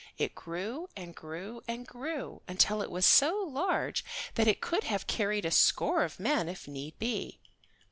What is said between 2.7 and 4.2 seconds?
it was so large